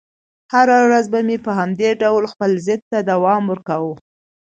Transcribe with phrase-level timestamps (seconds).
[0.53, 3.93] هره ورځ به مې په همدې ډول خپل ضد ته دوام ورکاوه.